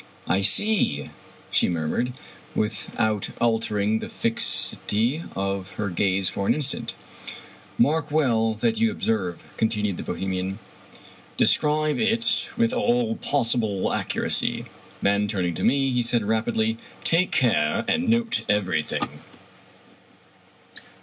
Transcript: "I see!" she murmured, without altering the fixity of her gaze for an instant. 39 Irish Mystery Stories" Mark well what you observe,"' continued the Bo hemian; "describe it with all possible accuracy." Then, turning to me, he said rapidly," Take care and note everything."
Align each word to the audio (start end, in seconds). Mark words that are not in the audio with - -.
"I 0.37 0.41
see!" 0.41 1.11
she 1.51 1.69
murmured, 1.69 2.13
without 2.55 3.29
altering 3.39 3.99
the 3.99 4.09
fixity 4.09 5.23
of 5.35 5.73
her 5.73 5.91
gaze 5.91 6.27
for 6.27 6.47
an 6.47 6.55
instant. 6.55 6.95
39 7.77 7.93
Irish 7.93 8.03
Mystery 8.03 8.09
Stories" 8.09 8.09
Mark 8.11 8.11
well 8.11 8.53
what 8.59 8.79
you 8.79 8.89
observe,"' 8.91 9.43
continued 9.57 9.97
the 9.97 10.01
Bo 10.01 10.15
hemian; 10.15 10.57
"describe 11.37 11.99
it 11.99 12.51
with 12.57 12.73
all 12.73 13.17
possible 13.17 13.93
accuracy." 13.93 14.65
Then, 15.03 15.27
turning 15.27 15.53
to 15.53 15.63
me, 15.63 15.91
he 15.91 16.01
said 16.01 16.23
rapidly," 16.25 16.77
Take 17.03 17.29
care 17.31 17.85
and 17.87 18.09
note 18.09 18.43
everything." 18.49 19.21